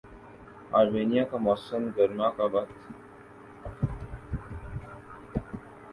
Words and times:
Armenia 0.77 1.23
کا 1.29 1.37
موسم 1.37 1.83
گرما 1.97 2.27
کا 2.37 2.45
وقت 2.53 2.77